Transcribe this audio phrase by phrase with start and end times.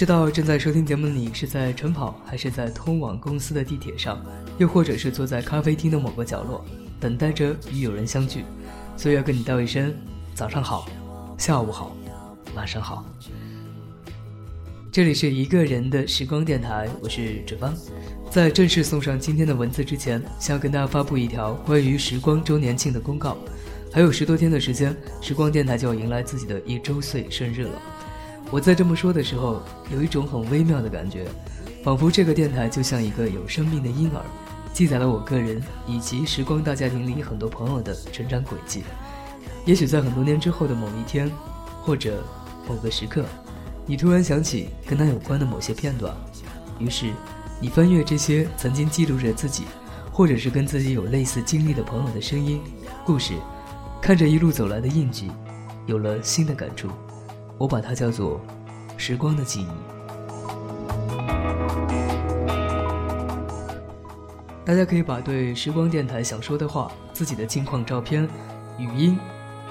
[0.00, 4.18] 知道正在收听节目的你是在晨跑，还是在通往公司的地铁上，
[4.56, 6.64] 又或者是坐在咖啡厅的某个角落，
[6.98, 8.46] 等待着与友人相聚。
[8.96, 9.94] 所以要跟你道一声
[10.34, 10.88] 早上好，
[11.36, 11.94] 下午好，
[12.54, 13.04] 晚上好。
[14.90, 17.76] 这里是一个人的时光电台，我是志芳。
[18.30, 23.36] 在正式送上今天的文字之前，想要跟大家发布一条关于时光周年庆的公告。
[23.92, 27.82] 还有十多天的时间，时光电台就要迎来自己的一周岁生日了。
[28.50, 29.62] 我在这么说的时候，
[29.92, 31.24] 有一种很微妙的感觉，
[31.84, 34.20] 仿佛这个电台就像一个有生命的婴儿，
[34.72, 38.82] 记载了我个人以及时光大家庭里很多朋友的成长轨迹。
[39.64, 41.30] 也许在很多年之后的某一天，
[41.82, 42.24] 或者
[42.68, 43.24] 某个时刻，
[43.86, 46.12] 你突然想起跟他有关的某些片段，
[46.80, 47.12] 于是
[47.60, 49.62] 你翻阅这些曾经记录着自己，
[50.10, 52.60] 或者是跟自己有类似经历的朋友的声音、
[53.06, 53.34] 故事，
[54.02, 55.30] 看着一路走来的印记，
[55.86, 56.88] 有了新的感触。
[57.60, 58.40] 我把它叫做
[58.96, 59.66] “时光的记忆”。
[64.64, 68.26] 大家可以把对时光电台想说的话、自己的近况照片、
[68.78, 69.18] 语音、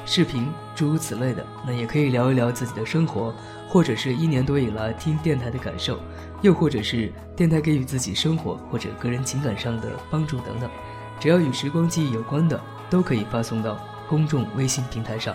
[0.05, 3.33] 视频诸如此类的，那也可以聊一聊自己的生活，
[3.67, 5.97] 或者是一年多以来听电台的感受，
[6.43, 10.69] 又或者是电台给予自己生活或者个人情感上的帮助等等，
[11.19, 15.33] 只要与时光记忆有关的，都可以发送到公众微信平台上。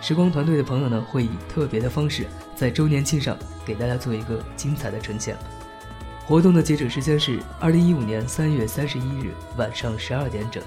[0.00, 5.36] 时光团队的朋友呢，会以特别的方式在周年庆上给大家做一个精彩的呈现。
[6.26, 10.62] 活动的截止时间是二零一五年三月三十一日晚上十二点整。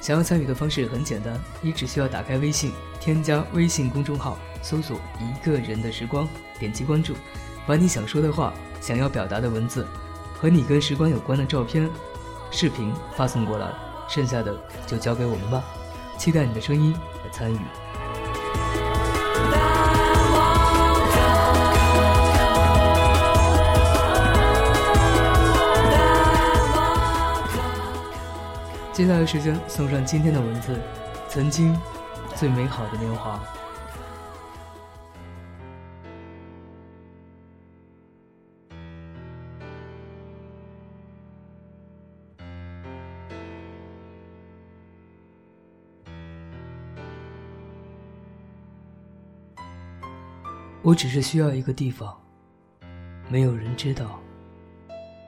[0.00, 6.26] 想要参与的方式很简单，你只需要打开微信，添加微信公众号，搜索“一个人的时光”，
[6.58, 7.14] 点击关注，
[7.66, 9.86] 把你想说的话、想要表达的文字
[10.34, 11.88] 和你跟时光有关的照片、
[12.50, 13.70] 视频发送过来，
[14.08, 14.56] 剩下的
[14.86, 15.62] 就交给我们吧。
[16.18, 17.58] 期待你的声音和参与。
[28.92, 30.76] 接下来时间送上今天的文字，
[31.28, 31.80] 曾经
[32.34, 33.40] 最美好的年华。
[50.88, 52.18] 我只是需要一个地方，
[53.28, 54.18] 没有人知道，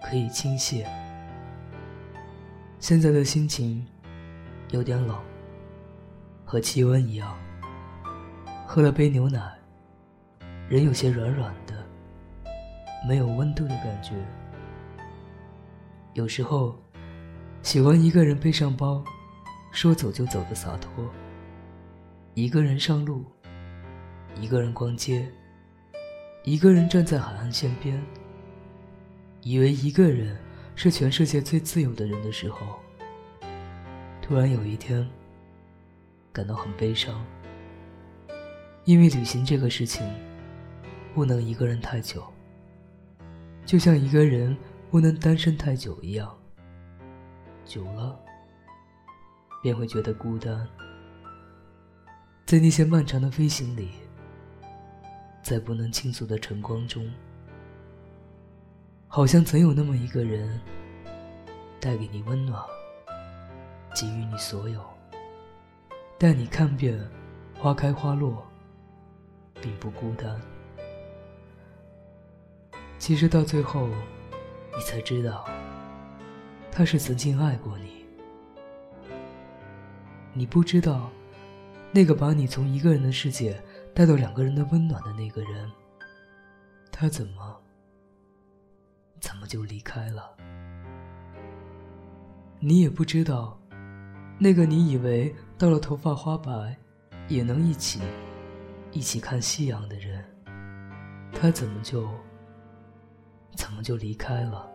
[0.03, 0.87] 可以倾泻。
[2.78, 3.87] 现在的心情
[4.70, 5.15] 有点冷，
[6.47, 7.37] 和气温一样。
[8.66, 9.38] 喝了杯牛奶，
[10.67, 11.75] 人有些软软的，
[13.06, 14.14] 没有温度的感觉。
[16.14, 16.75] 有时候
[17.61, 19.05] 喜欢一个人背上包，
[19.73, 21.06] 说走就走的洒脱。
[22.32, 23.26] 一个人上路，
[24.40, 25.31] 一个人逛街，
[26.44, 28.02] 一个人站在海岸线边，
[29.42, 30.37] 以为一个人。
[30.76, 32.81] 是全世界最自由的人的时候，
[34.22, 35.06] 突然有一天，
[36.32, 37.22] 感到很悲伤。
[38.87, 40.10] 因为旅行这个事情，
[41.12, 42.25] 不能一个人太久，
[43.66, 44.56] 就像一个人
[44.90, 46.34] 不能单身太久一样。
[47.66, 48.19] 久了，
[49.62, 50.66] 便会觉得孤单。
[52.46, 53.90] 在那些漫长的飞行里，
[55.42, 57.10] 在不能倾诉的晨光中，
[59.08, 60.60] 好像曾有那么一个人，
[61.81, 62.62] 带给你温暖，
[63.94, 64.84] 给予你所有，
[66.19, 67.00] 带你看遍
[67.58, 68.46] 花开花落，
[69.60, 70.40] 并不孤单。
[72.98, 73.88] 其实到最后，
[74.76, 75.48] 你才知道，
[76.70, 78.04] 他是曾经爱过你。
[80.34, 81.10] 你不知道，
[81.90, 83.60] 那个把你从一个人的世界
[83.94, 85.70] 带到两个人的温暖的那个人，
[86.90, 87.60] 他怎么，
[89.20, 90.37] 怎么就离开了？
[92.58, 93.58] 你也不知道，
[94.38, 96.76] 那个你以为到了头发花白，
[97.28, 98.00] 也能一起，
[98.92, 100.25] 一起看夕阳的人，
[101.32, 102.08] 他怎么就，
[103.54, 104.70] 怎么就离开了？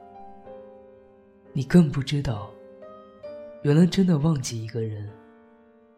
[1.54, 2.52] 你更不知道，
[3.64, 5.10] 原来真的忘记一个人。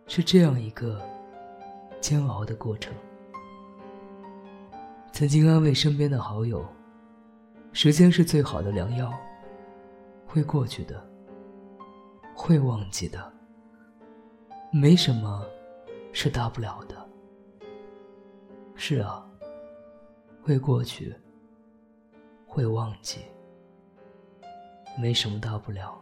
[0.10, 1.02] 是这样一个
[2.00, 2.94] 煎熬的过程。
[5.18, 6.64] 曾经安慰身边的好友
[7.74, 9.12] ：“时间是最好的良药，
[10.28, 11.04] 会过去的，
[12.36, 13.34] 会忘记的，
[14.72, 15.44] 没什么
[16.14, 17.10] 是大不了的。”
[18.78, 19.28] 是啊，
[20.44, 21.16] 会过去，
[22.46, 23.22] 会忘记，
[25.02, 26.00] 没什么大不了。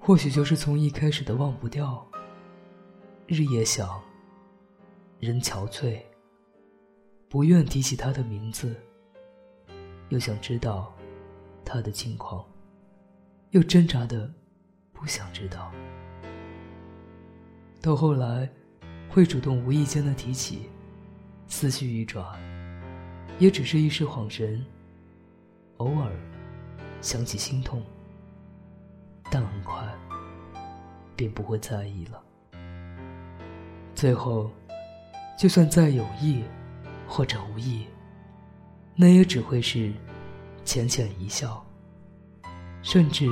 [0.00, 2.02] 或许就是从一开始的忘不掉，
[3.26, 4.00] 日夜想，
[5.20, 6.00] 人憔悴，
[7.28, 8.74] 不愿提起他的名字，
[10.08, 10.94] 又想知道
[11.64, 12.44] 他的近况，
[13.50, 14.32] 又挣扎的
[14.92, 15.72] 不想知道，
[17.80, 18.48] 到后来
[19.10, 20.70] 会主动无意间的提起，
[21.48, 22.24] 思绪一转，
[23.38, 24.64] 也只是一时恍神，
[25.78, 26.12] 偶尔
[27.00, 27.82] 想起心痛。
[29.30, 29.92] 但很快，
[31.16, 32.22] 便不会在意了。
[33.94, 34.50] 最后，
[35.36, 36.44] 就算再有意
[37.06, 37.86] 或者无意，
[38.94, 39.92] 那也只会是
[40.64, 41.64] 浅浅一笑，
[42.82, 43.28] 甚至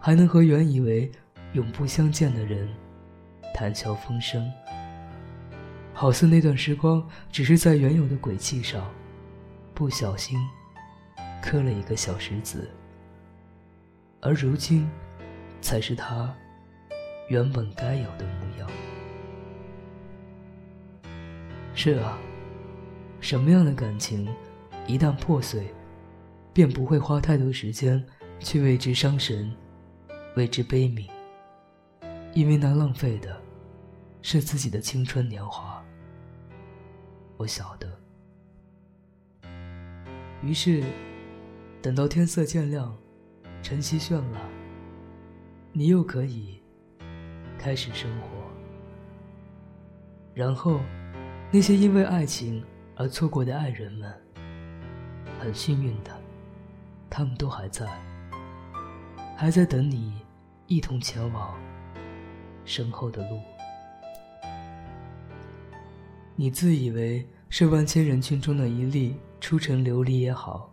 [0.00, 1.10] 还能和原以为
[1.52, 2.68] 永不相见的人
[3.54, 4.50] 谈笑风生，
[5.92, 8.90] 好似那段时光只是在原有的轨迹上
[9.74, 10.38] 不小心
[11.42, 12.70] 磕了一个小石子。
[14.20, 14.88] 而如今，
[15.60, 16.34] 才是他
[17.28, 18.70] 原本该有的模样。
[21.74, 22.18] 是啊，
[23.20, 24.28] 什么样的感情，
[24.86, 25.72] 一旦破碎，
[26.52, 28.04] 便不会花太多时间
[28.38, 29.54] 去为之伤神，
[30.36, 31.08] 为之悲悯，
[32.34, 33.40] 因为那浪费的，
[34.22, 35.82] 是自己的青春年华。
[37.36, 37.88] 我晓得。
[40.42, 40.82] 于是，
[41.82, 42.96] 等到天色渐亮。
[43.62, 44.40] 晨曦绚烂，
[45.70, 46.62] 你又可以
[47.58, 48.28] 开始生活。
[50.32, 50.80] 然后，
[51.50, 52.64] 那些因为爱情
[53.00, 54.12] 而错过的爱人们，
[55.38, 56.10] 很幸运的，
[57.08, 57.88] 他们都还在，
[59.34, 60.20] 还在等你
[60.66, 61.58] 一同前往
[62.66, 63.40] 身后的路。
[66.36, 70.70] 你自以为是万千人群中的一粒出尘琉璃也好，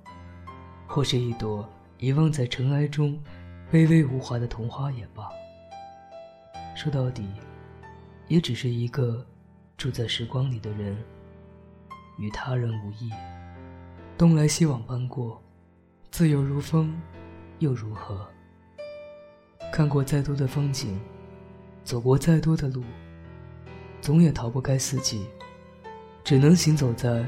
[0.85, 1.65] 或是一朵。
[1.97, 3.17] 遗忘在尘埃中，
[3.71, 5.29] 微微无华的桐花也罢。
[6.75, 7.25] 说到底，
[8.27, 9.25] 也只是一个
[9.77, 10.93] 住在时光里的人，
[12.17, 13.09] 与他人无异。
[14.17, 15.41] 东来西往搬过，
[16.09, 16.99] 自由如风，
[17.59, 18.27] 又如何？
[19.71, 20.99] 看过再多的风景，
[21.83, 22.83] 走过再多的路，
[24.01, 25.27] 总也逃不开四季，
[26.23, 27.25] 只能行走在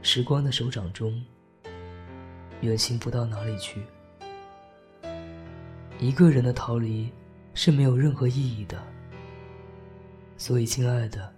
[0.00, 1.22] 时光的手掌中，
[2.60, 3.82] 远行不到哪里去。
[5.98, 7.12] 一个人的逃离
[7.52, 8.82] 是没有任何意义的，
[10.38, 11.30] 所以，亲爱的，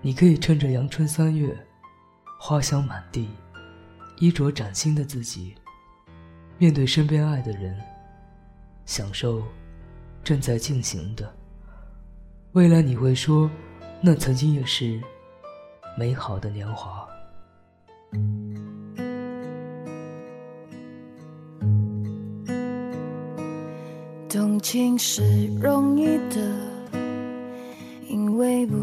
[0.00, 1.54] 你可以趁着阳春三月，
[2.40, 3.28] 花香满地，
[4.18, 5.54] 衣着崭新的自己，
[6.56, 7.76] 面对身边爱的人，
[8.86, 9.42] 享受
[10.22, 11.30] 正在进行的。
[12.52, 13.50] 未来你会说，
[14.00, 15.00] 那曾经也是
[15.98, 17.06] 美好的年华。
[24.28, 26.56] 动情是容易的，
[28.08, 28.76] 因为不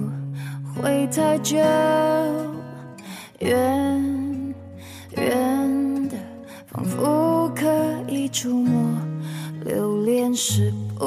[0.76, 1.56] 会太久。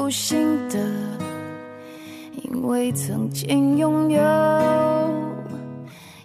[0.09, 0.79] 不行的，
[2.41, 4.19] 因为曾经拥有。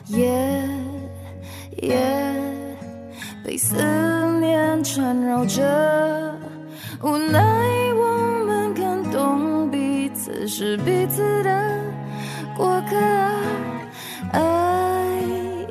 [0.06, 0.26] 夜
[1.82, 1.94] 夜
[3.44, 3.76] 被思
[4.40, 5.62] 念缠绕着，
[7.02, 7.44] 无奈
[7.94, 10.48] 我们感动彼此。
[10.48, 11.78] 是彼此的
[12.56, 12.96] 过客，
[14.32, 15.12] 爱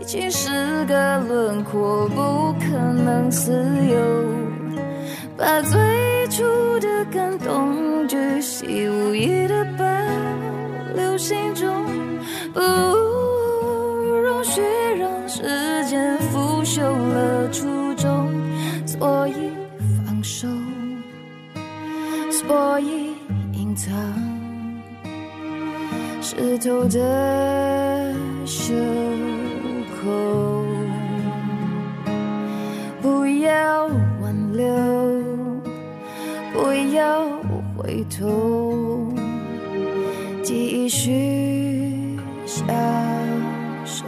[0.06, 3.52] 情是个轮廓，不可能私
[3.88, 3.98] 有。
[5.36, 6.44] 把最初
[6.80, 7.83] 的感动，
[8.64, 9.84] 巨细无意的保
[10.96, 11.86] 留心中，
[12.54, 14.62] 不容许
[14.98, 15.42] 让时
[15.86, 18.32] 间腐朽了初衷，
[18.86, 19.52] 所以
[20.06, 20.48] 放手，
[22.32, 23.14] 所以
[23.52, 23.94] 隐藏
[26.22, 28.14] 湿透的
[28.46, 28.74] 袖
[30.02, 30.66] 口，
[33.02, 33.88] 不要
[34.22, 34.64] 挽留，
[38.04, 39.14] 回头，
[40.44, 42.68] 继续享
[43.86, 44.04] 受。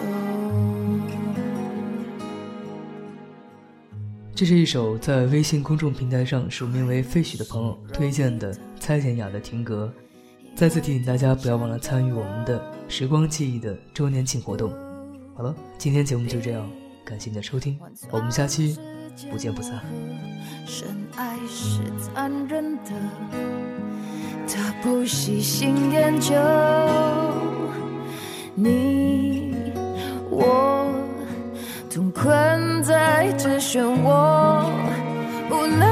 [4.35, 9.91] 这是一首在微信公众平台上署名为“废墟”的朋友推荐的蔡健雅的情歌。
[10.53, 14.73] 再次提醒大家，不要忘了参与我们的时光记忆的周年庆活动。
[15.35, 16.69] 好了，今天节目就这样，
[17.05, 17.79] 感谢你的收听，
[18.11, 18.77] 我们下期
[19.31, 19.81] 不见不散。
[20.65, 22.91] 深爱是残忍的，
[24.47, 26.33] 他不喜新厌旧。
[28.53, 29.53] 你
[30.29, 30.87] 我
[31.89, 34.65] 同困在这漩涡，
[35.49, 35.85] 无奈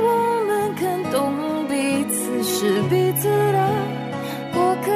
[0.00, 3.70] 我们看懂彼此是彼此的
[4.52, 4.92] 过客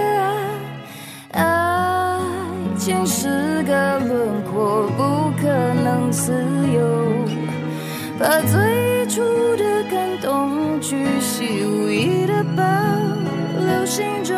[1.38, 2.20] 啊。
[2.20, 6.32] 爱情是个轮廓，不可能自
[6.72, 6.95] 由。
[8.18, 9.20] 把最初
[9.56, 12.62] 的感动，巨细无遗的保
[13.60, 14.34] 留心中，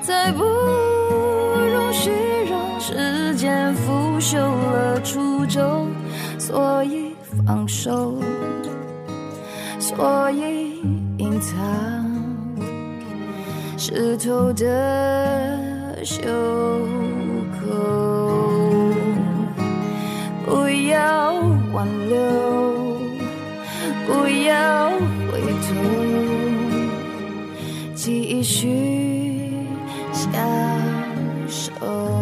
[0.00, 2.10] 再不容许
[2.48, 5.88] 让时间腐朽了初衷，
[6.38, 8.14] 所以放手，
[9.80, 10.80] 所以
[11.18, 11.56] 隐藏
[13.76, 16.22] 湿透的袖
[17.58, 18.94] 口，
[20.46, 21.34] 不要
[21.72, 22.43] 挽留。
[24.06, 24.90] 不要
[25.30, 25.74] 回头，
[27.94, 28.68] 继续
[30.12, 30.30] 享
[31.48, 32.13] 受。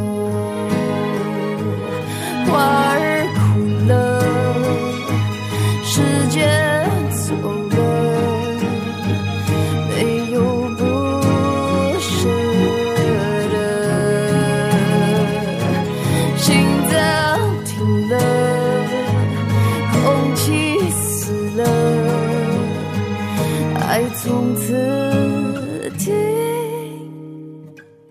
[23.93, 26.09] 爱从此停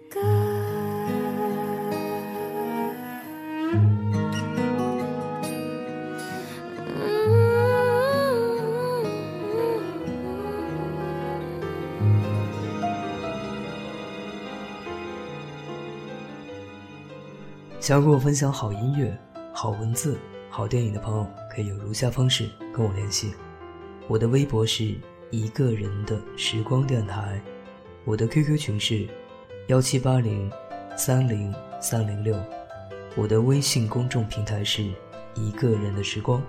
[0.08, 0.22] 格。
[17.80, 19.18] 想要跟我分享好音乐、
[19.52, 20.16] 好文字、
[20.48, 23.34] 好电影的朋友，可以有如下方式跟我联系：
[24.08, 24.96] 我的微博是
[25.32, 27.42] 一个人的时光电台，
[28.06, 29.08] 我的 QQ 群是
[29.68, 30.52] 幺七八零
[30.96, 32.38] 三零三零六，
[33.16, 34.84] 我的微信公众平台是
[35.34, 36.44] 一个人的时光。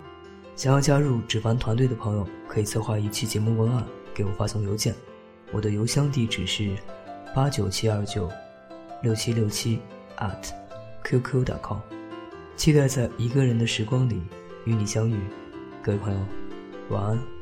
[0.56, 4.94] 想要加入纸凡团队的朋友，可以策划一期节目文案给我发送邮件，
[5.52, 6.76] 我的邮箱地址是
[7.34, 8.30] 八九七二九
[9.02, 9.78] 六七六七
[10.18, 10.50] at。
[11.04, 11.78] qq.com，
[12.56, 14.22] 期待在一个人的时光里
[14.64, 15.18] 与你相遇，
[15.82, 16.20] 各位朋友，
[16.90, 17.41] 晚安。